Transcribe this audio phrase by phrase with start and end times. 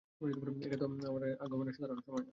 [0.65, 1.07] এটা তো আপনার
[1.41, 2.29] আগমনের সাধারণ সময় নয়।